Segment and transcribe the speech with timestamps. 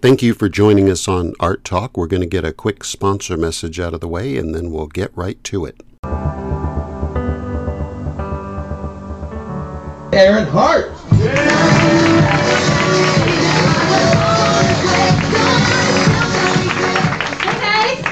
[0.00, 1.96] Thank you for joining us on Art Talk.
[1.96, 4.86] We're going to get a quick sponsor message out of the way and then we'll
[4.86, 5.82] get right to it.
[10.14, 10.92] Erin Hart.
[17.42, 18.04] Hey guys!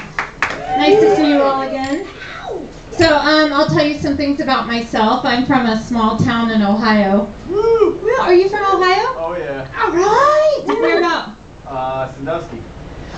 [0.77, 2.09] Nice to see you all again.
[2.91, 5.25] So, um, I'll tell you some things about myself.
[5.25, 7.33] I'm from a small town in Ohio.
[7.49, 8.11] Woo!
[8.19, 9.15] Are you from Ohio?
[9.17, 9.71] Oh yeah.
[9.81, 10.63] All right.
[10.67, 11.36] Where about?
[11.67, 12.63] Uh, Sandusky.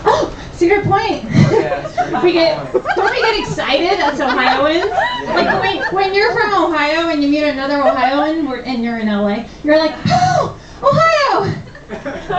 [0.05, 1.25] Oh, Cedar Point.
[1.49, 2.23] Yeah.
[2.23, 4.91] we get don't we get excited as Ohioans?
[5.27, 9.47] Like when when you're from Ohio and you meet another Ohioan and you're in LA,
[9.65, 11.45] you're like, oh, Ohio,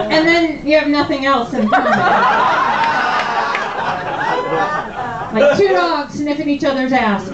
[0.09, 1.91] and then you have nothing else in common.
[5.33, 7.27] Like two dogs sniffing each other's ass.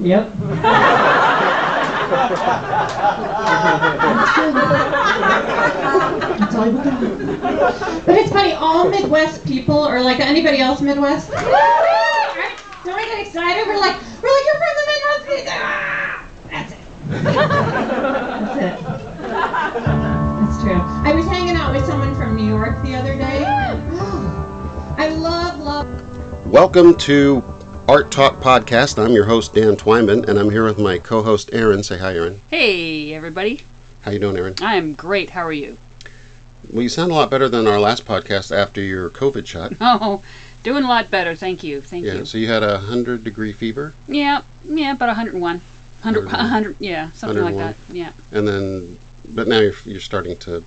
[0.00, 0.32] Yep.
[0.36, 2.01] That's all we got.
[8.04, 12.56] But it's funny, all Midwest people, are like anybody else Midwest, right?
[12.84, 13.66] don't we get excited?
[13.66, 15.48] We're like, we're like, you're from the Midwest.
[15.52, 16.78] Ah, That's it.
[17.08, 18.76] That's it.
[19.22, 20.80] That's true.
[20.80, 23.44] I was hanging out with someone from New York the other day.
[24.98, 26.46] I love, love.
[26.46, 27.42] Welcome to
[27.88, 29.02] Art Talk Podcast.
[29.02, 31.82] I'm your host Dan Twyman and I'm here with my co-host Aaron.
[31.82, 32.40] Say hi Aaron.
[32.48, 33.62] Hey, everybody.
[34.02, 34.54] How you doing Aaron?
[34.62, 35.30] I am great.
[35.30, 35.78] How are you?
[36.72, 39.72] Well, you sound a lot better than our last podcast after your COVID shot.
[39.80, 40.22] Oh,
[40.62, 41.34] doing a lot better.
[41.34, 41.80] Thank you.
[41.80, 42.24] Thank Yeah, you.
[42.24, 45.40] so you had a 100 degree fever Yeah, yeah, about 101.
[45.40, 46.32] 100, 101.
[46.32, 47.76] 100 yeah, something like that.
[47.90, 48.12] Yeah.
[48.30, 50.64] and then but now you're, you're starting to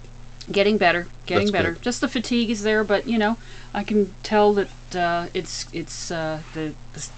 [0.52, 1.08] Getting better.
[1.26, 1.72] Getting That's better.
[1.74, 1.82] good.
[1.82, 3.38] Just the fatigue is there, but you know,
[3.74, 7.10] I can tell that uh, it's it's uh, the the,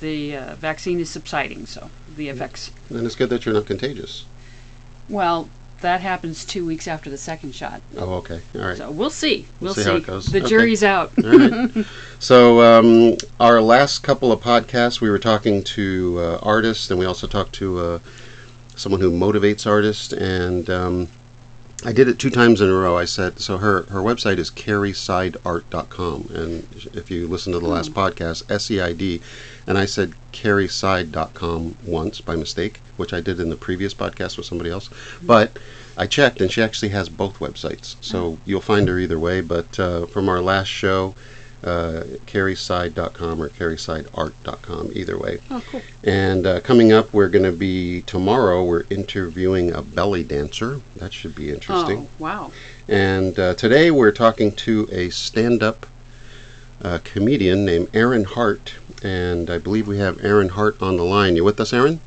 [0.00, 2.70] the uh, vaccine is subsiding, so the effects.
[2.90, 4.24] and it's good that you're not contagious.
[5.08, 5.48] Well,
[5.82, 7.80] that happens 2 weeks after the second shot.
[7.98, 8.40] Oh, okay.
[8.54, 8.76] All right.
[8.76, 9.46] So we'll see.
[9.60, 9.90] We'll see see.
[9.90, 10.26] how it goes.
[10.26, 10.48] The Okay.
[10.48, 11.12] jury's out.
[11.22, 11.86] All right.
[12.18, 17.04] So, um, our last couple of podcasts, we were talking to uh, artists, and we
[17.04, 17.98] also talked to uh,
[18.74, 20.14] someone who motivates artists.
[20.14, 21.08] And um,
[21.84, 22.96] I did it two times in a row.
[22.96, 26.30] I said, so her, her website is carrysideart.com.
[26.34, 29.20] And if you listen to the last podcast, S E I D,
[29.66, 34.46] and I said carryside.com once by mistake, which I did in the previous podcast with
[34.46, 34.88] somebody else.
[35.22, 35.58] But
[35.98, 37.96] I checked, and she actually has both websites.
[38.00, 39.42] So you'll find her either way.
[39.42, 41.14] But uh, from our last show,
[41.64, 45.38] uh, carryside.com or carrysideart.com, either way.
[45.50, 45.82] Oh, cool.
[46.04, 48.64] And uh, coming up, we're going to be tomorrow.
[48.64, 50.80] We're interviewing a belly dancer.
[50.96, 51.98] That should be interesting.
[51.98, 52.52] Oh, wow.
[52.88, 55.86] And uh, today we're talking to a stand-up
[56.82, 61.36] uh, comedian named Erin Hart, and I believe we have Erin Hart on the line.
[61.36, 62.00] You with us, Aaron?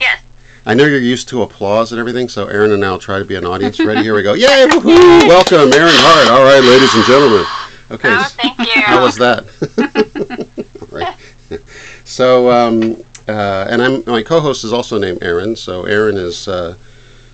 [0.00, 0.22] Yes.
[0.66, 3.24] I know you're used to applause and everything, so Aaron and I will try to
[3.24, 3.80] be an audience.
[3.80, 4.02] Ready?
[4.02, 4.34] Here we go.
[4.34, 4.66] Yay!
[4.68, 5.26] Woohoo!
[5.26, 6.28] Welcome, Erin Hart.
[6.28, 7.46] All right, ladies and gentlemen.
[7.90, 8.08] Okay.
[8.08, 8.82] Oh, thank you.
[8.82, 9.44] how was that?
[10.90, 11.16] right.
[12.04, 15.56] So, um, uh, and I'm my co-host is also named Aaron.
[15.56, 16.76] So Aaron is uh,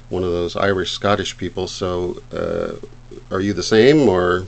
[0.09, 1.67] one of those Irish Scottish people.
[1.67, 2.75] So, uh,
[3.31, 4.47] are you the same or?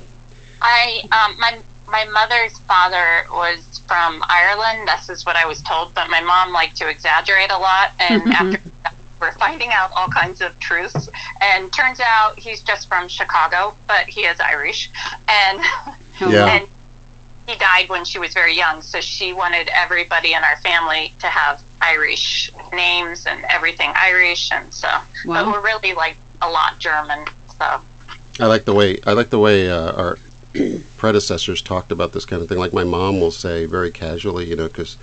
[0.60, 1.58] I um my
[1.88, 4.88] my mother's father was from Ireland.
[4.88, 8.22] This is what I was told, but my mom liked to exaggerate a lot, and
[8.32, 8.72] after that,
[9.20, 11.08] we're finding out all kinds of truths.
[11.40, 14.90] And turns out he's just from Chicago, but he is Irish,
[15.28, 15.60] and
[16.20, 16.46] Yeah.
[16.46, 16.66] and
[17.46, 18.82] he died when she was very young.
[18.82, 24.72] So she wanted everybody in our family to have Irish names and everything Irish, and
[24.72, 24.88] so.
[25.24, 27.24] But we're really like a lot German,
[27.58, 27.80] so.
[28.40, 30.18] I like the way I like the way uh, our
[30.96, 32.58] predecessors talked about this kind of thing.
[32.58, 34.96] Like my mom will say very casually, you know, because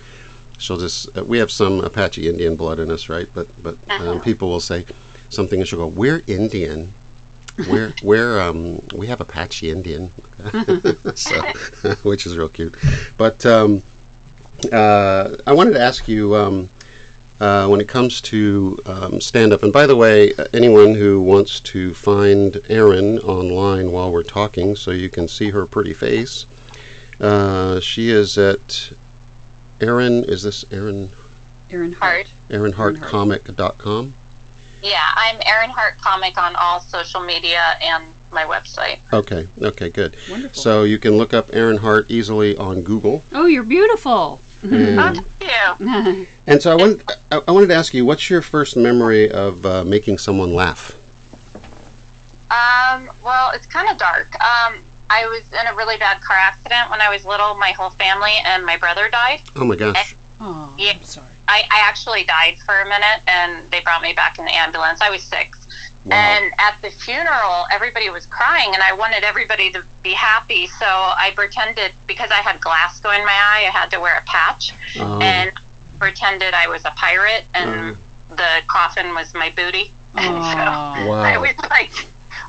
[0.58, 3.28] she'll just uh, we have some Apache Indian blood in us, right?
[3.34, 4.18] But but um, Uh-huh.
[4.20, 4.84] people will say
[5.30, 6.92] something and she'll go, "We're Indian."
[7.66, 10.12] We're we're um we have Apache Indian,
[11.14, 11.42] so
[12.02, 12.74] which is real cute.
[13.16, 13.82] But um,
[14.72, 16.68] uh, I wanted to ask you um,
[17.40, 19.62] uh, when it comes to um, stand up.
[19.62, 24.76] And by the way, uh, anyone who wants to find Erin online while we're talking,
[24.76, 26.46] so you can see her pretty face,
[27.20, 28.92] uh, she is at
[29.80, 30.24] Erin.
[30.24, 31.10] Is this Aaron?
[31.70, 32.30] Aaron Hart.
[32.50, 32.96] Aaron Hart.
[32.96, 34.14] ErinHartComic.com.
[34.82, 39.00] Yeah, I'm Erin Hart Comic on all social media and my website.
[39.12, 39.48] Okay.
[39.60, 39.88] Okay.
[39.88, 40.16] Good.
[40.30, 40.62] Wonderful.
[40.62, 43.22] So you can look up Erin Hart easily on Google.
[43.32, 44.40] oh, you're beautiful.
[44.62, 46.26] And, Oh, thank you.
[46.46, 49.64] and so I wanted I, I wanted to ask you, what's your first memory of
[49.66, 50.96] uh, making someone laugh?
[52.50, 54.28] Um, well, it's kind of dark.
[54.40, 54.76] Um,
[55.08, 57.54] I was in a really bad car accident when I was little.
[57.54, 59.40] My whole family and my brother died.
[59.54, 60.14] Oh my gosh.
[60.40, 60.92] Oh, Yeah.
[60.92, 61.26] I'm sorry.
[61.48, 65.00] I, I actually died for a minute, and they brought me back in the ambulance.
[65.00, 65.66] I was six,
[66.10, 70.66] And at the funeral, everybody was crying, and I wanted everybody to be happy.
[70.66, 74.16] So I pretended because I had glass go in my eye, I had to wear
[74.18, 75.52] a patch, Um, and
[76.00, 77.96] pretended I was a pirate, and Mm.
[78.36, 79.92] the coffin was my booty.
[80.16, 80.58] And so
[81.08, 81.22] wow.
[81.22, 81.92] I was like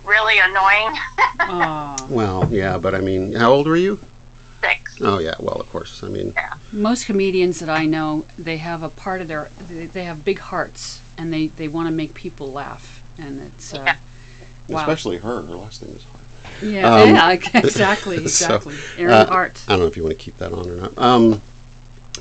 [0.07, 0.99] really annoying.
[1.39, 2.07] Aw.
[2.09, 3.99] Well, yeah, but I mean, how old were you?
[4.61, 4.97] Six.
[5.01, 5.35] Oh, yeah.
[5.39, 6.03] Well, of course.
[6.03, 6.33] I mean,
[6.71, 10.39] Most comedians that I know, they have a part of their, they, they have big
[10.39, 13.95] hearts, and they, they want to make people laugh, and it's, uh, Yeah.
[14.69, 14.79] wow.
[14.79, 15.41] especially her.
[15.43, 16.63] Her last name is Hart.
[16.63, 17.31] yeah, um, yeah,
[17.61, 18.75] exactly, so, exactly.
[18.97, 19.63] Aaron uh, Hart.
[19.67, 20.97] I don't know if you want to keep that on or not.
[20.97, 21.41] Um,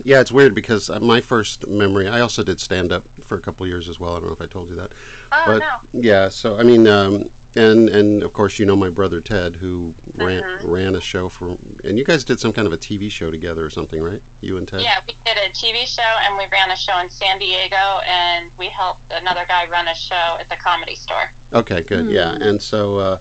[0.05, 2.07] yeah, it's weird because uh, my first memory.
[2.07, 4.13] I also did stand up for a couple of years as well.
[4.13, 4.93] I don't know if I told you that.
[5.33, 6.01] Oh but no.
[6.01, 9.95] yeah, so I mean, um, and and of course you know my brother Ted who
[10.15, 10.69] ran Mhm.
[10.71, 13.65] ran a show for, and you guys did some kind of a TV show together
[13.65, 14.23] or something, right?
[14.41, 14.83] You and Ted.
[14.83, 18.51] Yeah, we did a TV show and we ran a show in San Diego, and
[18.59, 21.33] we helped another guy run a show at the comedy store.
[21.53, 22.07] Okay, good.
[22.07, 23.19] Yeah, and so uh,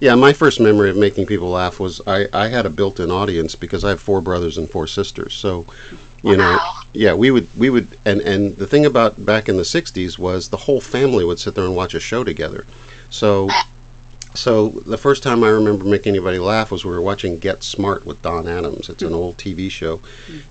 [0.00, 3.54] yeah, my first memory of making people laugh was I I had a built-in audience
[3.54, 5.66] because I have four brothers and four sisters, so.
[6.22, 6.72] You know, Wow.
[6.92, 10.48] yeah, we would, we would, and and the thing about back in the '60s was
[10.48, 12.66] the whole family would sit there and watch a show together.
[13.08, 13.48] So,
[14.34, 18.06] so the first time I remember making anybody laugh was we were watching Get Smart
[18.06, 18.88] with Don Adams.
[18.88, 20.00] It's an old TV show,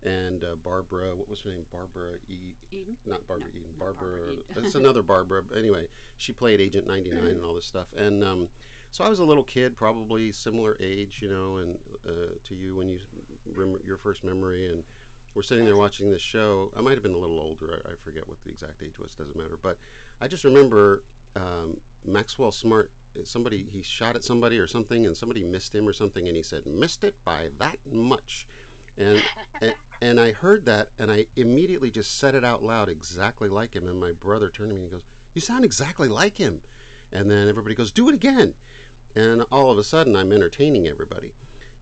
[0.01, 1.63] and uh, Barbara, what was her name?
[1.63, 2.55] Barbara E.
[2.71, 2.97] Eden?
[3.05, 3.75] Not Barbara No, Eden.
[3.75, 4.35] Barbara.
[4.35, 5.43] Barbara it's another Barbara.
[5.43, 7.93] But anyway, she played Agent 99 and all this stuff.
[7.93, 8.49] And um,
[8.91, 12.75] so I was a little kid, probably similar age, you know, and uh, to you
[12.75, 13.05] when you
[13.45, 14.67] remember your first memory.
[14.67, 14.85] And
[15.35, 16.71] we're sitting there watching this show.
[16.75, 17.87] I might have been a little older.
[17.87, 19.15] I, I forget what the exact age was.
[19.15, 19.57] Doesn't matter.
[19.57, 19.79] But
[20.19, 21.03] I just remember
[21.35, 22.91] um, Maxwell Smart.
[23.27, 26.43] Somebody he shot at somebody or something, and somebody missed him or something, and he
[26.43, 28.47] said missed it by that much.
[28.97, 29.23] And,
[29.61, 33.75] and and I heard that, and I immediately just said it out loud, exactly like
[33.75, 33.87] him.
[33.87, 36.61] And my brother turned to me and goes, "You sound exactly like him."
[37.11, 38.55] And then everybody goes, "Do it again."
[39.15, 41.33] And all of a sudden, I'm entertaining everybody,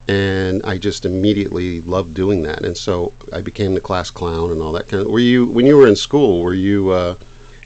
[0.07, 2.63] and I just immediately loved doing that.
[2.63, 5.12] And so I became the class clown and all that kind of.
[5.12, 6.42] Were you when you were in school?
[6.42, 6.90] Were you?
[6.90, 7.16] Uh,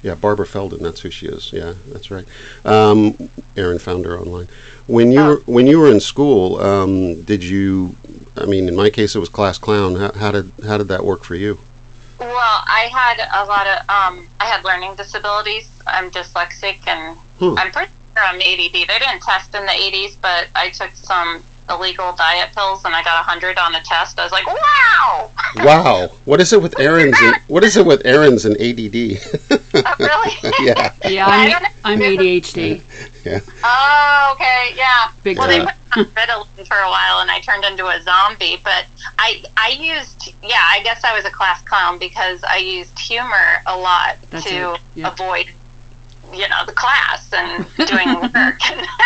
[0.04, 0.82] yeah, Barbara Feldon.
[0.82, 1.52] That's who she is.
[1.54, 2.26] Yeah, that's right.
[2.66, 4.48] Um, Aaron found her online.
[4.88, 7.96] When you were when you were in school, um, did you?
[8.38, 9.96] I mean, in my case, it was class clown.
[9.96, 11.60] How, how did how did that work for you?
[12.20, 12.30] Well,
[12.68, 15.70] I had a lot of um, I had learning disabilities.
[15.88, 17.58] I'm dyslexic, and Hmm.
[17.58, 18.74] I'm pretty sure I'm ADD.
[18.74, 23.02] They didn't test in the 80s, but I took some illegal diet pills, and I
[23.02, 24.20] got 100 on a test.
[24.20, 27.16] I was like, wow, Wow, what is it with Aaron's?
[27.20, 29.62] And, what is it with Aaron's and ADD?
[29.86, 30.54] Oh, really?
[30.66, 31.70] yeah, Yeah, I I'm, don't know.
[31.84, 32.82] I'm ADHD,
[33.64, 35.12] Oh, okay, yeah.
[35.24, 38.02] big Well, they put me on Ritalin for a while, and I turned into a
[38.02, 38.60] zombie.
[38.64, 38.86] But
[39.20, 43.62] I, I used, yeah, I guess I was a class clown because I used humor
[43.68, 45.12] a lot That's to yeah.
[45.12, 45.48] avoid,
[46.34, 48.60] you know, the class and doing work.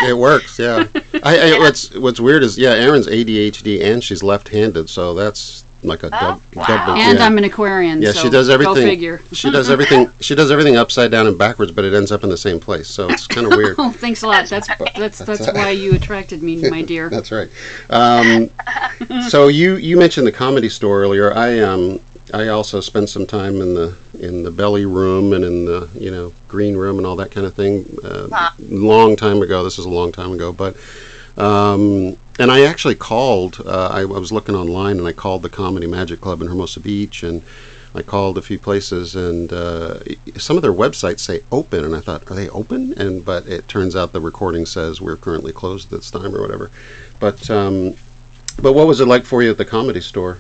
[0.04, 0.58] it works.
[0.60, 0.86] Yeah,
[1.24, 6.04] I, I, what's what's weird is yeah, Aaron's ADHD and she's left-handed, so that's like
[6.04, 6.66] a dub, Oh, wow.
[6.68, 6.94] double.
[6.94, 7.26] And yeah.
[7.26, 8.02] I'm an Aquarian.
[8.02, 8.76] Yeah, so she does everything.
[8.76, 9.22] Go figure.
[9.32, 10.12] She does everything.
[10.20, 12.88] She does everything upside down and backwards, but it ends up in the same place.
[12.88, 13.76] So it's kind of weird.
[13.78, 14.48] Oh, thanks a lot.
[14.48, 17.10] That's that's that's why you attracted me, my dear.
[17.10, 17.50] That's right.
[17.90, 18.50] Um,
[19.30, 21.34] so you you mentioned the comedy store earlier.
[21.34, 22.00] I um
[22.34, 26.10] I also spent some time in the in the belly room and in the you
[26.12, 27.86] know green room and all that kind of thing.
[28.04, 28.52] Uh, Huh.
[28.60, 29.64] Long time ago.
[29.64, 30.76] This is a long time ago, but.
[31.38, 33.62] Um, and I actually called.
[33.66, 36.80] Uh, I, I was looking online, and I called the Comedy Magic Club in Hermosa
[36.80, 37.42] Beach, and
[37.94, 40.00] I called a few places, and uh,
[40.38, 42.94] some of their websites say open, and I thought, are they open?
[42.94, 46.42] And but it turns out the recording says we're currently closed at this time or
[46.42, 46.72] whatever.
[47.20, 47.96] But um,
[48.62, 50.40] but what was it like for you at the Comedy Store?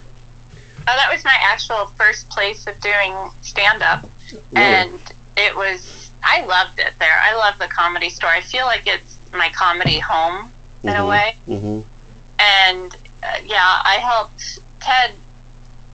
[0.88, 4.08] Oh, that was my actual first place of doing stand up.
[4.56, 5.00] And
[5.36, 7.20] it was, I loved it there.
[7.22, 8.30] I love the comedy store.
[8.30, 10.52] I feel like it's my comedy home
[10.88, 11.10] in a Mhm.
[11.10, 11.34] way.
[11.48, 11.82] hmm
[12.40, 15.12] And uh, yeah, I helped Ted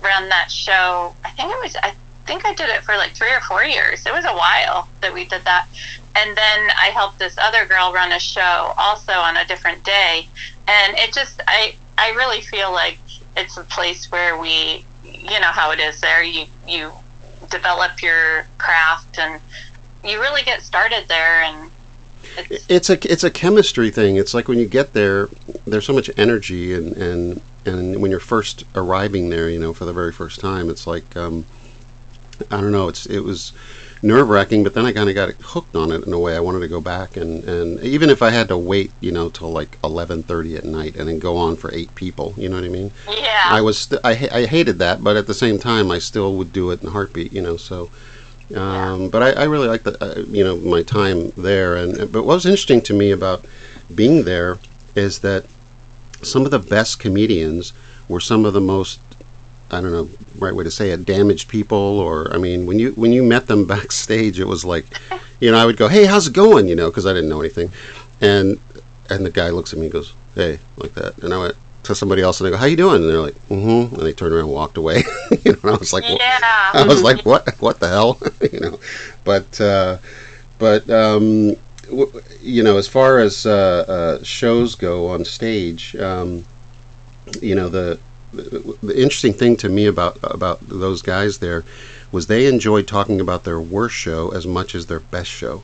[0.01, 1.15] run that show.
[1.23, 1.93] I think it was, I
[2.25, 4.05] think I did it for like three or four years.
[4.05, 5.67] It was a while that we did that.
[6.15, 10.27] And then I helped this other girl run a show also on a different day.
[10.67, 12.99] And it just, I, I really feel like
[13.37, 16.23] it's a place where we, you know how it is there.
[16.23, 16.91] You, you
[17.49, 19.39] develop your craft and
[20.03, 21.43] you really get started there.
[21.43, 21.71] And
[22.69, 24.15] it's, a it's a chemistry thing.
[24.15, 25.29] It's like when you get there,
[25.65, 29.85] there's so much energy, and and and when you're first arriving there, you know, for
[29.85, 31.45] the very first time, it's like um,
[32.49, 32.87] I don't know.
[32.87, 33.51] It's it was
[34.03, 36.35] nerve wracking, but then I kind of got hooked on it in a way.
[36.35, 39.29] I wanted to go back, and and even if I had to wait, you know,
[39.29, 42.65] till like 11:30 at night and then go on for eight people, you know what
[42.65, 42.91] I mean?
[43.07, 43.47] yeah.
[43.49, 46.53] I was st- I I hated that, but at the same time, I still would
[46.53, 47.57] do it in a heartbeat, you know.
[47.57, 47.89] So
[48.55, 51.75] Um, But I, I really like the uh, you know my time there.
[51.75, 53.45] And but what was interesting to me about
[53.93, 54.59] being there
[54.95, 55.45] is that
[56.21, 57.73] some of the best comedians
[58.07, 58.99] were some of the most
[59.71, 62.91] I don't know right way to say it damaged people or I mean when you
[62.91, 64.85] when you met them backstage it was like
[65.39, 66.67] you know I would go hey how's it going?
[66.67, 67.71] You know because I didn't know anything.
[68.19, 68.59] And
[69.09, 71.17] and the guy looks at me and goes hey like that.
[71.23, 73.35] And I went to somebody else and they go how you doing and they're like
[73.49, 74.97] mm-hmm and they turned around and walked away
[75.43, 76.39] you know and I was like "Wha- Yeah.
[76.73, 77.59] I was like, "What?
[77.59, 78.19] What the hell?"
[78.51, 78.79] you know,
[79.23, 79.97] but uh,
[80.57, 81.55] but um,
[81.89, 82.11] w-
[82.41, 83.85] you know, as far as uh,
[84.19, 86.45] uh, shows go on stage, um,
[87.41, 87.99] you know, the,
[88.33, 91.63] the the interesting thing to me about about those guys there
[92.11, 95.63] was they enjoyed talking about their worst show as much as their best show.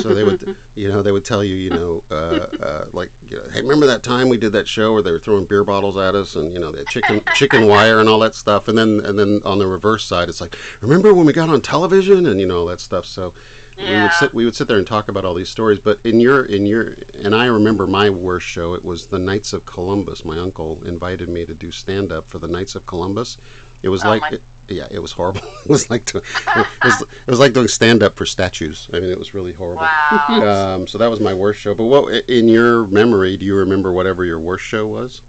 [0.00, 3.38] So they would, you know, they would tell you, you know, uh, uh, like, you
[3.38, 5.96] know, hey, remember that time we did that show where they were throwing beer bottles
[5.96, 9.00] at us, and you know, the chicken chicken wire and all that stuff, and then
[9.04, 12.40] and then on the reverse side, it's like, remember when we got on television and
[12.40, 13.06] you know all that stuff.
[13.06, 13.34] So
[13.76, 15.78] we would sit we would sit there and talk about all these stories.
[15.80, 18.74] But in your in your and I remember my worst show.
[18.74, 20.24] It was the Knights of Columbus.
[20.24, 23.36] My uncle invited me to do stand up for the Knights of Columbus.
[23.82, 24.22] It was Oh, like.
[24.22, 25.40] my- yeah, it was horrible.
[25.64, 28.88] it was like to, it was it was like doing stand up for statues.
[28.92, 29.82] I mean, it was really horrible.
[29.82, 30.76] Wow.
[30.76, 31.74] Um, so that was my worst show.
[31.74, 33.92] But what in your memory do you remember?
[33.92, 35.22] Whatever your worst show was?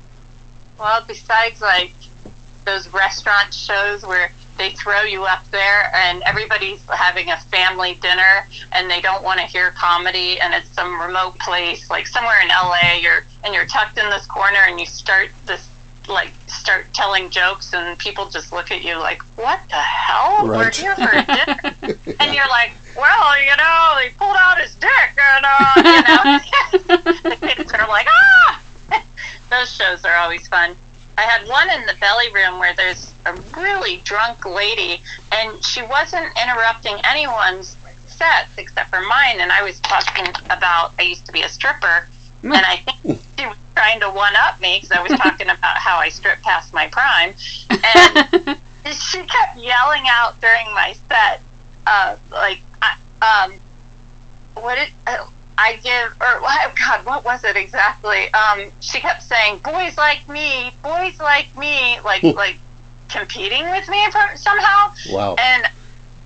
[0.80, 1.94] Well, besides like
[2.66, 8.48] those restaurant shows where they throw you up there and everybody's having a family dinner
[8.72, 12.48] and they don't want to hear comedy and it's some remote place like somewhere in
[12.48, 15.68] LA you're and you're tucked in this corner and you start this
[16.10, 20.46] like start telling jokes and people just look at you like what the hell?
[20.48, 24.76] We're here for a dinner and you're like well you know he pulled out his
[24.76, 26.40] dick and uh, you know.
[27.24, 28.62] The kids are like ah!
[29.52, 30.76] Those shows are always fun.
[31.18, 35.82] I had one in the belly room where there's a really drunk lady, and she
[35.84, 39.40] wasn't interrupting anyone's sets except for mine.
[39.40, 42.08] And I was talking about I used to be a stripper,
[42.44, 45.78] and I think she was trying to one up me because I was talking about
[45.78, 47.34] how I stripped past my prime,
[47.70, 48.58] and
[48.94, 51.42] she kept yelling out during my set,
[51.88, 53.54] uh, like, I, um,
[54.64, 55.18] what it, uh,
[55.58, 58.32] I give, or oh God, what was it exactly?
[58.34, 62.60] Um, she kept saying, "Boys like me, boys like me," like like
[63.10, 65.36] competing with me from, somehow, Wow.
[65.40, 65.64] and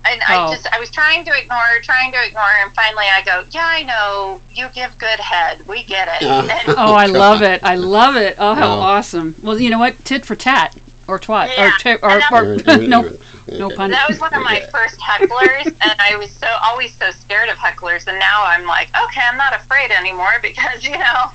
[0.04, 0.34] and Oh.
[0.46, 3.66] I just I was trying to ignore trying to ignore and finally I go, "Yeah,
[3.66, 6.62] I know, you give good head, we get it." Yeah.
[6.76, 7.60] Oh, I love it.
[7.62, 8.36] I love it.
[8.38, 8.80] Oh, how Wow.
[8.96, 9.34] awesome.
[9.42, 10.04] Well, you know what?
[10.04, 10.76] Tit for tat.
[11.06, 11.48] Or twat.
[11.58, 11.72] Or, Yeah.
[11.80, 13.18] tit, or, And that- or Aaron- Aaron- no,
[13.58, 13.90] no pun.
[13.90, 17.56] that was one of my first hecklers, and I was so always so scared of
[17.58, 21.30] hecklers, and now I'm like, okay, I'm not afraid anymore because you know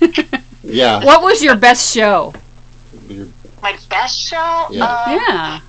[0.62, 1.04] Yeah.
[1.04, 2.34] What was your best show?
[3.62, 4.66] My best show.
[4.70, 4.84] Yeah.
[4.84, 5.60] Um, Yeah.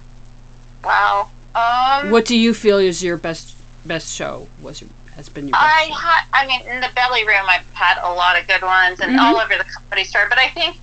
[0.83, 1.29] Wow.
[1.57, 4.47] Um, What do you feel is your best best show?
[4.61, 5.65] Was your has been your best?
[5.65, 5.93] I show?
[5.95, 9.17] had, I mean, in the belly room, I've had a lot of good ones, and
[9.17, 9.19] Mhm.
[9.21, 10.27] all over the comedy store.
[10.29, 10.77] But I think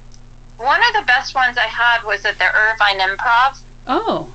[0.57, 4.33] one of the best ones I had was at the Irvine Improv, Oh.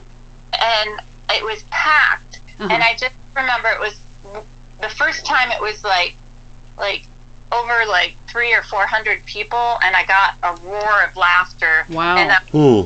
[0.60, 2.40] and it was packed.
[2.60, 2.70] Uh-huh.
[2.72, 4.00] And I just remember it was
[4.82, 6.16] the first time it was like,
[6.78, 7.04] like
[7.52, 11.86] over like three or four hundred people, and I got a roar of laughter.
[11.90, 12.16] Wow.
[12.16, 12.84] And that Hmm.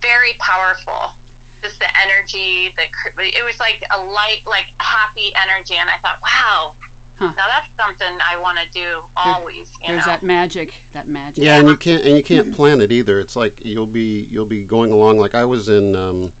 [0.00, 1.14] very powerful.
[1.62, 5.98] Just the energy, the cr- it was like a light, like happy energy, and I
[5.98, 6.76] thought, wow,
[7.16, 7.32] Huh.
[7.36, 9.72] now that's something I want to do always.
[9.80, 10.74] You There's know, that magic.
[10.92, 11.42] That magic.
[11.44, 13.18] Yeah, and you can't and you can't plan it either.
[13.20, 15.18] It's like you'll be you'll be going along.
[15.18, 15.96] Like I was in.
[15.96, 16.32] Um,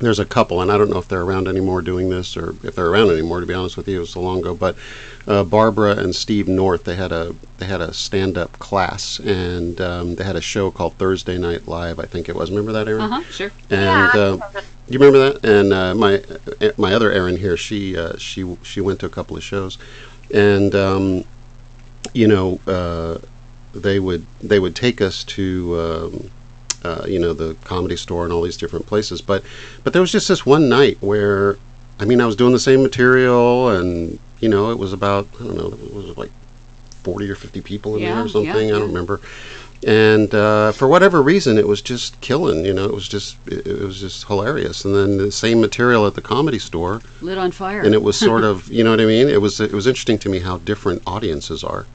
[0.00, 2.74] there's a couple, and I don't know if they're around anymore doing this, or if
[2.74, 3.40] they're around anymore.
[3.40, 4.54] To be honest with you, it was so long ago.
[4.54, 4.76] But
[5.28, 9.80] uh, Barbara and Steve North, they had a they had a stand up class, and
[9.80, 11.98] um, they had a show called Thursday Night Live.
[12.00, 12.50] I think it was.
[12.50, 13.02] Remember that, Aaron?
[13.02, 13.22] Uh huh.
[13.30, 13.52] Sure.
[13.68, 15.44] And yeah, uh, you remember that?
[15.44, 16.22] And uh, my
[16.60, 19.76] uh, my other Erin here, she uh, she she went to a couple of shows,
[20.32, 21.24] and um,
[22.14, 23.18] you know uh,
[23.74, 26.30] they would they would take us to um,
[26.84, 29.42] uh, you know the comedy store and all these different places, but
[29.84, 31.58] but there was just this one night where
[31.98, 35.44] I mean I was doing the same material and you know it was about I
[35.44, 36.30] don't know it was like
[37.02, 39.20] forty or fifty people in Yeah, there or something yeah, I don't remember.
[39.86, 43.66] And uh, for whatever reason it was just killing you know it was just it,
[43.66, 44.84] it was just hilarious.
[44.84, 47.00] And then the same material at the comedy store.
[47.22, 47.80] Lit on fire.
[47.80, 49.28] and it was sort of you know what i mean?
[49.28, 51.86] It was it was interesting to me how different audiences are.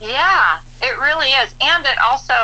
[0.00, 2.34] Yeah, it really is, and it also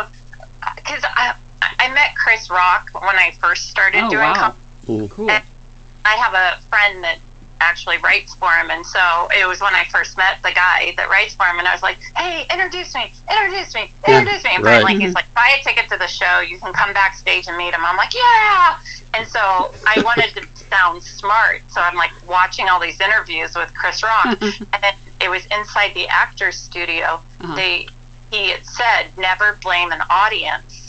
[0.76, 1.34] because I
[1.78, 4.22] I met Chris Rock when I first started oh doing.
[4.22, 4.54] wow.
[4.86, 5.28] com- Cool.
[5.30, 7.18] I have a friend that
[7.60, 11.08] actually writes for him, and so it was when I first met the guy that
[11.10, 14.50] writes for him, and I was like, "Hey, introduce me, introduce me, Yeah, introduce me."
[14.54, 14.82] And right.
[14.82, 16.40] finally, he's like, "Buy a ticket to the show.
[16.40, 18.78] You can come backstage and meet him." I'm like, "Yeah!"
[19.14, 21.62] And so I wanted to sound smart.
[21.68, 26.06] So I'm like watching all these interviews with Chris Rock, and it was inside the
[26.08, 27.20] actor's studio.
[27.40, 27.56] Uh-huh.
[27.56, 27.88] They
[28.30, 30.85] he had said never blame an audience.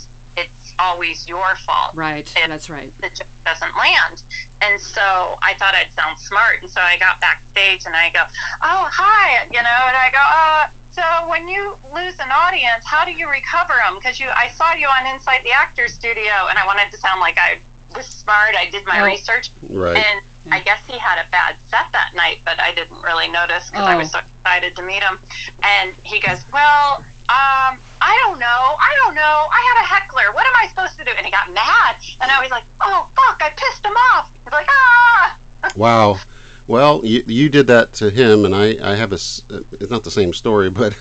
[0.80, 1.92] It's always your fault.
[1.96, 2.28] Right.
[2.36, 2.94] If That's right.
[3.00, 4.24] The joke doesn't land.
[4.62, 8.22] And so I thought I'd sound smart, and so I got backstage and I go,
[8.62, 13.06] "Oh, hi," you know, and I go, "Uh." So when you lose an audience, how
[13.06, 13.96] do you recover them?
[13.96, 17.20] Because you, I saw you on Inside the Actors Studio, and I wanted to sound
[17.22, 17.62] like I
[17.96, 18.56] was smart.
[18.56, 19.06] I did my Oh.
[19.06, 19.98] research, Right.
[19.98, 23.70] and I guess he had a bad set that night, but I didn't really notice
[23.70, 23.98] because I Oh.
[24.00, 25.20] was so excited to meet him.
[25.62, 28.46] And he goes, "Well, um, I don't know.
[28.80, 29.48] I don't know.
[29.52, 30.34] I had a heckler.
[30.34, 33.10] What am I supposed to do?" And he got mad, and I was like, "Oh
[33.16, 33.42] fuck!
[33.42, 35.38] I pissed him off." He's like, "Ah."
[35.76, 36.20] Wow.
[36.68, 39.16] Well, you, you did that to him, and I, I have a.
[39.16, 40.98] It's not the same story, but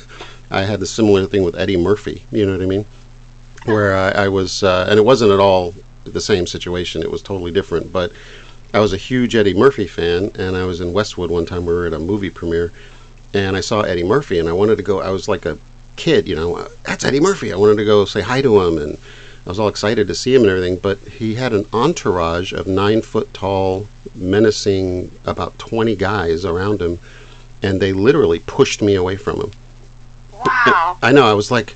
[0.51, 2.25] I had a similar thing with Eddie Murphy.
[2.31, 2.85] You know what I mean?
[3.65, 5.75] Where I, I was, uh, and it wasn't at all
[6.05, 7.03] the same situation.
[7.03, 7.93] It was totally different.
[7.93, 8.13] But
[8.73, 11.67] I was a huge Eddie Murphy fan, and I was in Westwood one time.
[11.67, 12.73] We were at a movie premiere,
[13.35, 15.01] and I saw Eddie Murphy, and I wanted to go.
[15.01, 15.59] I was like a
[15.97, 16.69] kid, you know.
[16.85, 17.53] That's Eddie Murphy.
[17.53, 18.97] I wanted to go say hi to him, and
[19.47, 20.77] I was all excited to see him and everything.
[20.77, 26.99] But he had an entourage of nine foot tall, menacing, about twenty guys around him,
[27.63, 29.51] and they literally pushed me away from him.
[30.33, 30.99] Wow.
[31.03, 31.25] I know.
[31.27, 31.75] I was like,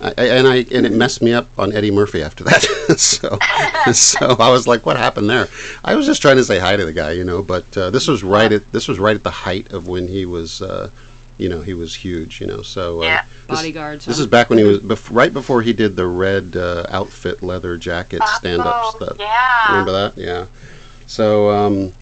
[0.00, 2.62] I- and I and it messed me up on Eddie Murphy after that.
[2.98, 3.38] so,
[3.92, 5.48] so I was like, what happened there?
[5.84, 7.42] I was just trying to say hi to the guy, you know.
[7.42, 10.26] But uh, this was right at this was right at the height of when he
[10.26, 10.90] was, uh,
[11.38, 12.62] you know, he was huge, you know.
[12.62, 13.24] So uh, Yeah.
[13.48, 14.04] this, Bodyguards.
[14.06, 14.22] this huh?
[14.22, 17.76] is back when he was bef- right before he did the red uh, outfit, leather
[17.76, 19.16] jacket, stand up oh, stuff.
[19.18, 19.68] Yeah.
[19.70, 20.16] Remember that?
[20.16, 20.46] Yeah.
[21.06, 21.92] So, um,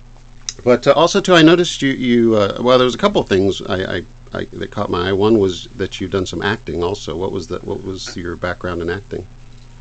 [0.65, 1.93] but uh, also too, I noticed you.
[1.93, 5.09] You uh, well, there was a couple of things I, I, I that caught my
[5.09, 5.13] eye.
[5.13, 6.85] One was that you've done some acting.
[6.85, 7.65] Also, what was that?
[7.65, 9.27] What was your background in acting?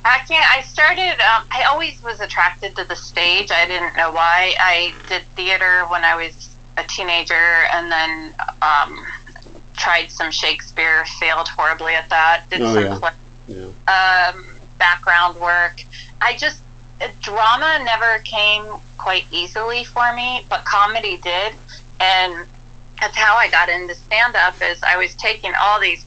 [0.04, 3.52] Acting, I started, um, I always was attracted to the stage.
[3.52, 4.56] I didn't know why.
[4.60, 9.06] I did theater when I was a teenager and then um,
[9.82, 13.00] tried some Shakespeare, failed horribly at that, did Oh, some yeah.
[13.00, 13.12] play-
[13.48, 14.32] Yeah.
[14.34, 14.46] um,
[14.78, 15.82] background work.
[16.22, 16.62] I just,
[17.02, 18.66] uh, drama never came
[18.98, 21.56] quite easily for me, but comedy did.
[22.00, 22.48] And
[23.00, 26.06] that's how I got into stand up is I was taking all these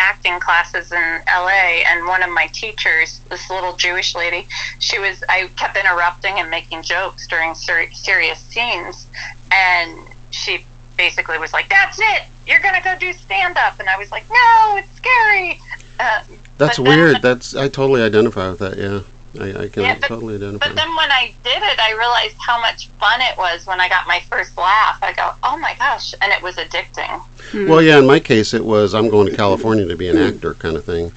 [0.00, 4.46] acting classes in LA and one of my teachers, this little Jewish lady,
[4.78, 9.08] she was I kept interrupting and making jokes during ser- serious scenes
[9.50, 9.98] and
[10.30, 10.64] she
[10.96, 12.22] basically was like, "That's it.
[12.48, 15.60] You're going to go do stand up." And I was like, "No, it's scary."
[16.00, 16.22] Uh,
[16.58, 17.22] That's But then- weird.
[17.22, 18.78] That's I totally identify with that.
[18.78, 19.00] Yeah,
[19.40, 20.66] I, I can Yeah, but- totally identify.
[20.68, 23.88] But then when I did it, I realized how much fun it was when I
[23.88, 24.98] got my first laugh.
[25.02, 27.20] I go, oh my gosh, and it was addicting.
[27.68, 30.54] Well, yeah, in my case, it was I'm going to California to be an actor
[30.54, 31.12] kind of thing,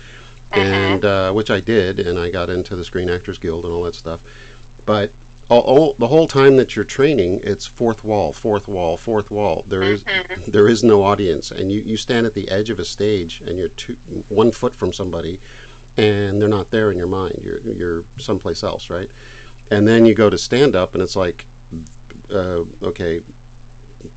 [0.52, 3.84] and uh, which I did, and I got into the Screen Actors Guild and all
[3.84, 4.22] that stuff.
[4.86, 5.12] But
[5.52, 9.64] all, all, the whole time that you're training, it's fourth wall, fourth wall, fourth wall.
[9.68, 10.04] There is-
[10.48, 13.58] there is no audience, and you, you stand at the edge of a stage, and
[13.58, 13.96] you're two,
[14.30, 15.40] one foot from somebody,
[15.98, 17.40] and they're not there in your mind.
[17.42, 19.12] You're you're someplace else, right?
[19.70, 21.46] And then you go to stand up, and it's like,
[22.32, 23.22] uh, okay,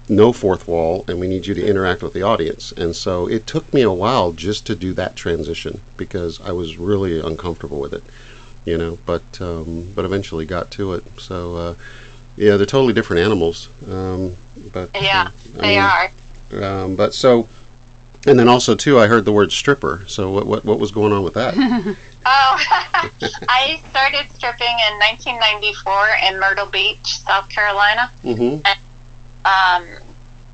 [0.09, 3.47] no fourth wall and we need you to interact with the audience and so it
[3.47, 7.93] took me a while just to do that transition because i was really uncomfortable with
[7.93, 8.03] it
[8.65, 11.05] you know but um, but eventually got to it.
[11.19, 11.75] So uh,
[12.37, 14.35] yeah they're totally different animals um,
[14.73, 16.11] but Yeah, uh, I they mean, are.
[16.63, 17.49] um, but so
[18.27, 20.03] and then also too i heard the word stripper.
[20.07, 21.55] So what what, what was going on with that?
[22.27, 22.59] Oh,
[23.49, 28.11] I started stripping in 1994 in Myrtle Beach, South Carolina.
[28.23, 28.57] hmm
[29.45, 29.85] Um,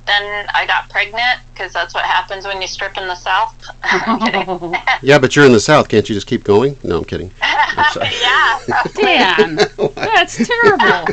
[0.07, 3.55] then I got pregnant because that's what happens when you strip in the South.
[3.83, 7.31] I'm yeah but you're in the south can't you just keep going no i'm kidding
[7.93, 8.09] sorry.
[8.99, 9.37] yeah.
[9.37, 9.57] Dan,
[9.95, 11.07] that's terrible.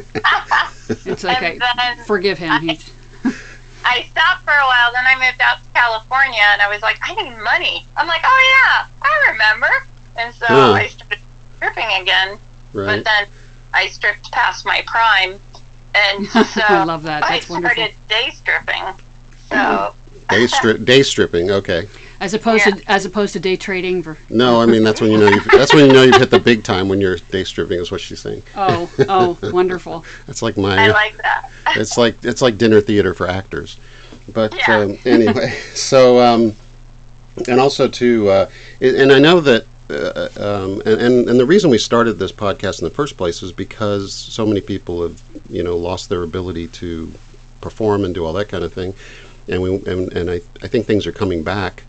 [1.05, 2.61] It's like And I then forgive him.
[2.61, 2.93] He's,
[3.85, 6.97] I stopped for a while, then I moved out to California, and I was like,
[7.03, 7.87] I need money.
[7.95, 9.67] I'm like, oh yeah, I remember.
[10.17, 10.73] And so Huh.
[10.73, 11.19] I started
[11.55, 12.39] stripping again,
[12.73, 13.27] right but then
[13.73, 15.39] I stripped past my prime,
[15.97, 17.23] and so I love that.
[17.23, 18.83] I That's started day stripping.
[19.49, 19.93] So
[20.29, 21.87] day strip day stripping okay
[22.19, 22.75] As opposed Yeah.
[22.75, 24.03] to as opposed to day trading.
[24.03, 26.31] For, no i mean that's when you know you've, that's when you know you've hit
[26.31, 30.03] the big time when you're day stripping is what she's saying oh, oh, wonderful.
[30.27, 30.75] That's like my.
[30.77, 31.49] I like that.
[31.77, 33.77] it's like it's like dinner theater for actors.
[34.33, 34.79] But Yeah.
[34.79, 36.53] um, anyway, so um,
[37.47, 38.49] and also too, uh,
[38.81, 39.65] and I know that.
[39.89, 43.41] Uh, um, and, and and the reason we started this podcast in the first place
[43.41, 47.11] is because so many people have you know lost their ability to
[47.61, 48.93] perform and do all that kind of thing,
[49.47, 51.83] and we and, and I, I think things are coming back.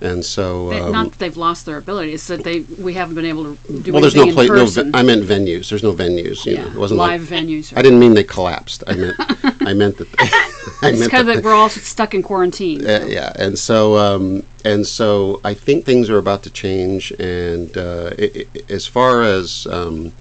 [0.00, 3.14] and so They- um, not that they've lost their ability; it's that they we haven't
[3.14, 4.48] been able to do well, there's no place.
[4.50, 5.68] No, ve- I meant venues.
[5.68, 6.44] There's no venues.
[6.44, 7.72] You yeah, know, it wasn't live like venues.
[7.76, 8.82] I didn't mean they collapsed.
[8.88, 9.16] I meant
[9.60, 10.08] I meant that.
[10.18, 10.52] I
[10.82, 12.84] It's meant because that we're all stuck in quarantine.
[12.84, 17.12] Uh, yeah, and so um, and so I think things are about to change.
[17.12, 20.12] And uh, i i as far as um,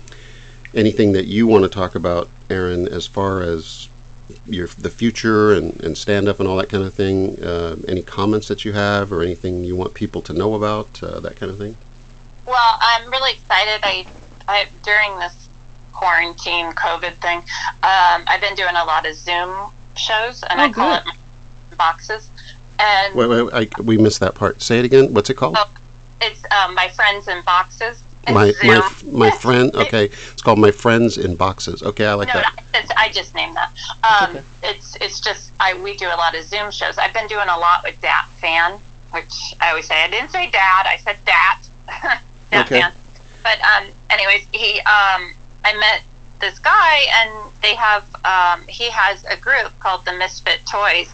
[0.73, 3.89] anything that you want to talk about, Aaron, as far as
[4.45, 8.03] your the future and, and stand up and all that kind of thing, uh, any
[8.03, 11.51] comments that you have or anything you want people to know about, uh, that kind
[11.51, 11.75] of thing.
[12.45, 13.79] Well, I'm really excited.
[13.83, 14.05] I,
[14.47, 15.49] I during this
[15.91, 20.71] quarantine COVID thing, um, I've been doing a lot of Zoom shows, and Oh, I
[20.71, 21.13] call good.
[21.71, 22.31] it boxes.
[22.79, 24.61] And Wait, wait, I, we missed that part.
[24.61, 25.13] Say it again.
[25.13, 25.55] What's it called?
[25.57, 25.65] Oh,
[26.21, 28.03] it's um, my friends in boxes.
[28.29, 29.13] My my Zoom.
[29.19, 29.73] my friend.
[29.75, 31.83] Okay, it's called my friends in boxes.
[31.83, 32.53] Okay, I like no, that.
[32.73, 33.69] I just, I just named that.
[34.03, 34.45] Um, Okay.
[34.63, 36.97] It's it's just I we do a lot of Zoom shows.
[36.97, 38.81] I've been doing a lot with Dat Phan,
[39.11, 39.31] which
[39.61, 42.19] I always say I didn't say Dad, I said Dat.
[42.51, 42.81] Dat Okay.
[42.81, 42.91] Phan.
[43.43, 45.31] But um, anyways, he um,
[45.63, 46.01] I met
[46.45, 51.09] this guy and they have um, he has a group called the Misfit Toys,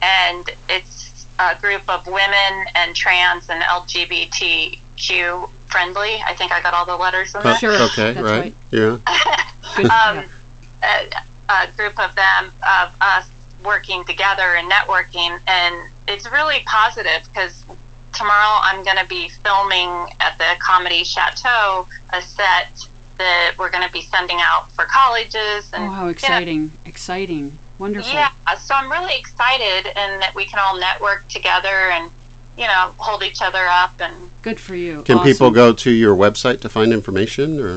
[0.00, 6.22] and it's a group of women and trans and LGBTQ friendly.
[6.26, 8.12] I think I got all the letters in Oh, there Sure, Okay.
[8.14, 8.40] that's right.
[8.40, 8.54] right.
[8.70, 8.98] Yeah.
[9.76, 9.90] Good.
[9.90, 10.24] um,
[10.82, 11.10] a,
[11.50, 13.28] a group of them of us
[13.62, 15.74] working together and networking and
[16.08, 17.62] it's really positive because
[18.14, 19.90] tomorrow i'm going to be filming
[20.20, 22.88] at the comedy chateau a set
[23.20, 26.72] that we're going to be sending out for colleges and oh, how exciting!
[26.84, 27.58] Exciting!
[27.78, 28.12] Wonderful.
[28.12, 32.10] yeah so i'm really excited and that we can all network together and
[32.58, 35.02] you know hold each other up and Good for you.
[35.02, 35.30] Can Awesome.
[35.32, 37.76] people go to your website to find information or?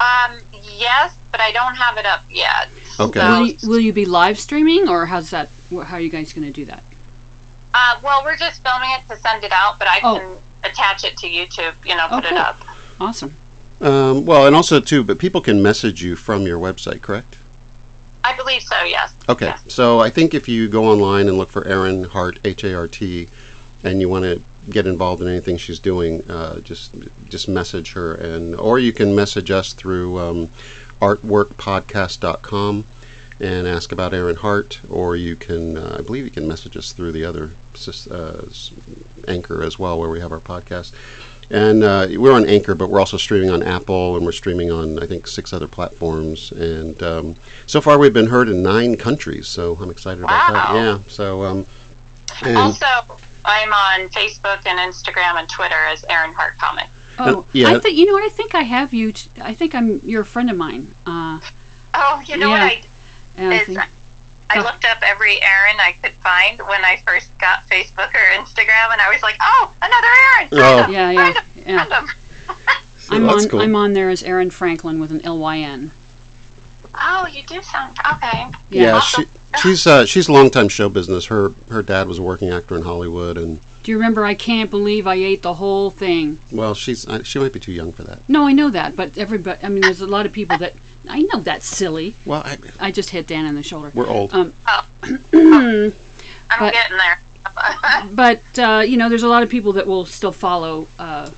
[0.00, 0.38] um
[0.76, 3.20] yes but i don't have it up yet Okay.
[3.20, 5.48] So- Will you, will you be live streaming, or how's that?
[5.70, 6.82] How are you guys going to do that?
[7.72, 10.18] Uh, well, we're just filming it to send it out, but I Oh.
[10.18, 11.72] can attach it to YouTube.
[11.86, 12.36] You know, Oh, put cool.
[12.36, 12.60] it up.
[13.00, 13.34] Awesome.
[13.80, 17.36] Um, well, and also too, but people can message you from your website, correct?
[18.22, 18.82] I believe so.
[18.82, 19.14] Yes.
[19.28, 19.46] Okay.
[19.46, 19.72] Yes.
[19.72, 22.86] So I think if you go online and look for Erin Hart, H A R
[22.86, 23.28] T,
[23.82, 26.94] and you want to get involved in anything she's doing, uh, just
[27.28, 30.50] just message her, and or you can message us through um,
[31.00, 32.84] artworkpodcast.com
[33.40, 36.92] and ask about Erin Hart, or you can, uh, I believe, you can message us
[36.92, 37.52] through the other
[38.10, 38.42] uh,
[39.26, 40.92] anchor as well, where we have our podcast.
[41.50, 45.02] And uh, we're on Anchor, but we're also streaming on Apple, and we're streaming on
[45.02, 46.52] I think six other platforms.
[46.52, 47.34] And um,
[47.66, 50.74] so far, we've been heard in nine countries, so I'm excited about that.
[50.74, 50.98] Yeah.
[51.08, 51.66] So um,
[52.42, 52.86] and, Also,
[53.44, 56.86] I'm on Facebook and Instagram and Twitter as Erin Hart Comic.
[57.18, 57.68] Oh, yeah.
[57.70, 58.22] I think you know what?
[58.24, 59.12] I think I have you.
[59.12, 60.00] T- I think I'm.
[60.04, 60.94] You're a friend of mine.
[61.04, 61.40] Uh,
[61.92, 62.52] Oh, you know Yeah.
[62.52, 62.82] what I
[63.36, 63.66] and I is?
[63.66, 63.80] think,
[64.52, 64.62] I Oh.
[64.62, 69.00] looked up every Aaron I could find when I first got Facebook or Instagram, and
[69.00, 70.08] I was like, "Oh, another
[70.38, 70.82] Erin!" Oh.
[70.82, 71.78] Find 'em, yeah, yeah, find 'em, yeah.
[71.84, 72.08] find 'em.
[72.98, 73.48] so I'm that's on.
[73.50, 73.60] cool.
[73.62, 75.92] I'm on there as Aaron Franklyn with an L Y N.
[76.94, 78.46] Oh, you do sound okay.
[78.70, 79.24] yeah, Awesome.
[79.54, 81.26] she, she's uh, she's a longtime show business.
[81.26, 84.24] Her her dad was a working actor in Hollywood, and Do you remember?
[84.24, 86.40] I can't believe I ate the whole thing.
[86.50, 88.18] well, she's uh, she might be too young for that.
[88.28, 89.60] No, I know that, but everybody.
[89.62, 90.74] I mean, there's a lot of people that.
[91.08, 92.14] I know that's silly.
[92.26, 93.90] Well, I, I just hit Dan in the shoulder.
[93.94, 94.32] we're old.
[94.34, 94.52] Um,
[95.02, 95.92] I'm
[96.58, 97.20] But- getting there.
[98.12, 100.86] but uh, you know, there's a lot of people that will still follow.
[100.98, 101.30] Uh,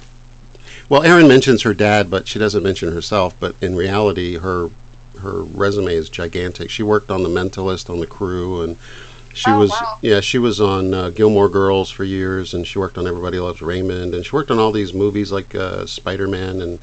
[0.88, 3.34] Well, Erin mentions her dad, but she doesn't mention herself.
[3.40, 4.68] But in reality, her
[5.20, 6.70] her resume is gigantic.
[6.70, 8.76] She worked on The Mentalist on the crew, and
[9.32, 9.98] she Oh, was wow.
[10.02, 13.62] yeah she was on uh, Gilmore Girls for years, and she worked on Everybody Loves
[13.62, 16.78] Raymond, and she worked on all these movies like uh, Spider Man and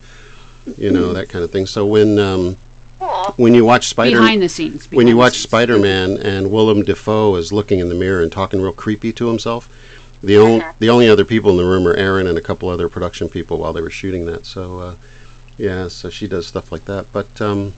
[0.78, 1.66] you know that kind of thing.
[1.68, 2.58] So when um,
[3.00, 3.34] cool.
[3.38, 4.90] when you watch Spider, behind the scenes.
[4.92, 8.74] When you watch Spider-Man and Willem Dafoe is looking in the mirror and talking real
[8.74, 9.70] creepy to himself,
[10.22, 10.74] the only Uh-huh.
[10.80, 13.58] the only other people in the room are Aaron and a couple other production people
[13.58, 14.46] while they were shooting that.
[14.46, 14.96] So uh,
[15.58, 17.06] yeah, so she does stuff like that.
[17.14, 17.74] But um,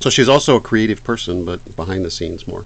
[0.00, 2.64] so she's also a creative person, but behind the scenes more.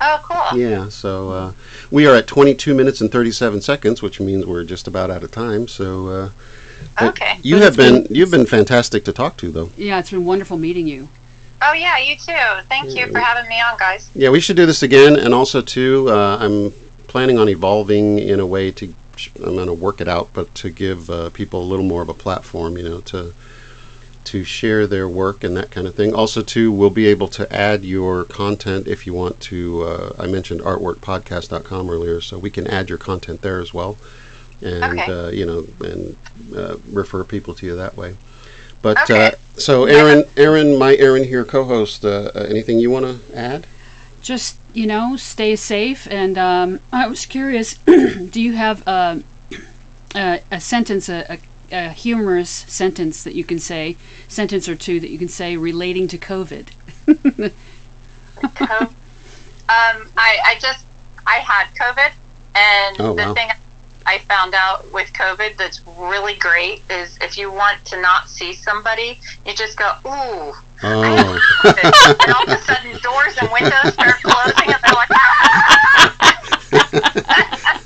[0.00, 0.58] Oh, cool.
[0.58, 0.88] Yeah.
[0.88, 1.52] So uh,
[1.90, 5.30] we are at 22 minutes and 37 seconds, which means we're just about out of
[5.30, 5.68] time.
[5.68, 6.08] So.
[6.08, 6.30] Uh,
[7.00, 7.38] Okay.
[7.42, 9.70] You But have been been- you've been fantastic to talk to though.
[9.76, 11.08] Yeah, it's been wonderful meeting you.
[11.62, 12.62] Oh, yeah, you too.
[12.68, 14.10] Thank you for having me on, guys.
[14.14, 15.16] Yeah, we should do this again.
[15.16, 16.72] And also, too, uh, I'm
[17.06, 18.92] planning on evolving in a way to.
[19.36, 22.08] I'm going to work it out, but to give uh, people a little more of
[22.08, 23.32] a platform, you know, to
[24.24, 26.14] to share their work and that kind of thing.
[26.14, 29.82] Also, too, we'll be able to add your content if you want to.
[29.84, 33.96] Uh, I mentioned artworkpodcast.com earlier, so we can add your content there as well,
[34.62, 35.08] and Okay.
[35.08, 36.16] uh, you know, and
[36.56, 38.16] uh, refer people to you that way.
[38.82, 39.10] But Okay.
[39.10, 42.04] uh, so, Aaron, Aaron, my Aaron here, co-host.
[42.04, 43.66] Uh, uh, anything you want to add?
[44.20, 46.06] just you know, stay safe.
[46.10, 49.22] And um, I was curious, do you have a,
[50.14, 51.40] a, a sentence, a, a,
[51.72, 53.96] a humorous sentence that you can say,
[54.28, 56.70] sentence or two that you can say relating to COVID?
[58.58, 58.86] Co-
[59.68, 60.86] um, I, I just
[61.26, 62.10] I had COVID,
[62.54, 63.34] and Oh, the wow.
[63.34, 63.48] thing
[64.06, 68.52] I found out with COVID that's really great is if you want to not see
[68.52, 70.54] somebody, you just go ooh.
[70.86, 76.34] Oh, and all of a sudden, doors and windows start closing, and they're like, ah!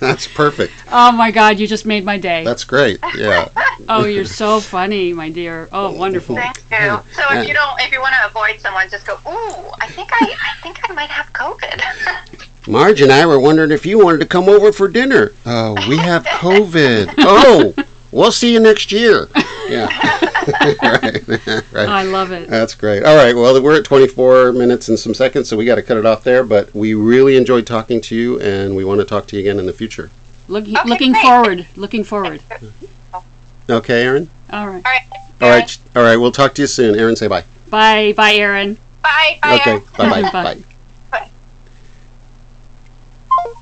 [0.01, 0.73] that's perfect.
[0.91, 2.43] oh my God, you just made my day.
[2.45, 2.99] That's great.
[3.17, 3.49] Yeah.
[3.89, 5.69] oh, you're so funny, my dear.
[5.73, 6.37] Oh, wonderful.
[6.37, 7.01] Thank you.
[7.15, 9.15] So if you don't, if you want to avoid someone, just go.
[9.15, 12.25] Ooh, I think I, I think I might have COVID.
[12.69, 15.33] Marge and I were wondering if you wanted to come over for dinner.
[15.47, 17.15] Oh, we have COVID.
[17.19, 17.75] Oh,
[18.13, 19.29] we'll see you next year.
[19.69, 19.89] Yeah.
[20.83, 21.29] right.
[21.29, 21.89] right.
[21.91, 22.49] I love it.
[22.49, 23.05] That's great.
[23.05, 23.35] All right.
[23.37, 26.25] Well, we're at 24 minutes and some seconds, so we got to cut it off
[26.25, 26.43] there.
[26.43, 29.59] But we really enjoyed talking to you, and we want to talk to you again
[29.59, 30.11] in the future.
[30.47, 31.23] Look, Okay, looking great.
[31.23, 31.67] forward.
[31.77, 32.41] Looking forward.
[33.69, 34.31] Okay, Aaron.
[34.51, 34.83] All right.
[34.87, 35.03] All right.
[35.43, 35.79] All right.
[35.97, 36.17] All right.
[36.17, 36.99] We'll talk to you soon.
[36.99, 37.45] Aaron, say bye.
[37.69, 38.15] Bye.
[38.17, 38.79] Bye, Aaron.
[39.03, 39.39] Bye.
[39.43, 39.57] Bye.
[39.57, 39.79] Okay.
[39.99, 40.09] Bye.
[40.09, 40.23] Bye.
[40.23, 40.31] Bye.
[40.31, 40.55] Bye.
[40.55, 40.65] Bye.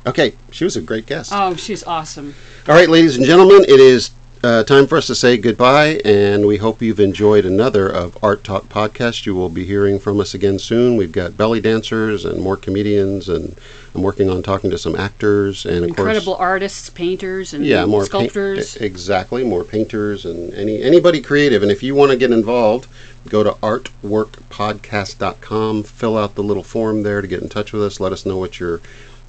[0.06, 0.35] Okay.
[0.50, 1.30] She was a great guest.
[1.35, 2.35] Oh, she's awesome.
[2.68, 4.11] All right, ladies and gentlemen, it is
[4.44, 8.44] uh, time for us to say goodbye, and we hope you've enjoyed another of Art
[8.44, 9.26] Talk podcast.
[9.26, 10.96] You will be hearing from us again soon.
[10.96, 13.56] We've got belly dancers and more comedians, and
[13.94, 16.40] I'm working on talking to some actors and of Incredible course.
[16.40, 18.76] artists, painters, and Yeah, more sculptors.
[18.76, 21.62] exactly, more painters and any anybody creative.
[21.64, 22.87] And if you want to get involved,
[23.28, 27.98] go to artworkpodcast.com, fill out the little form there to get in touch with us.
[28.00, 28.80] Let us know what your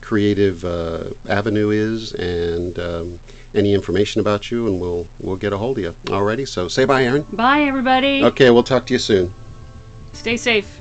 [0.07, 3.19] creative uh, avenue is and um,
[3.53, 5.91] any information about you, and we'll we'll get a hold of you.
[6.05, 7.23] Alrighty, so say bye, Aaron.
[7.33, 8.23] Bye, everybody.
[8.23, 9.33] Okay, we'll talk to you soon.
[10.13, 10.76] Stay safe.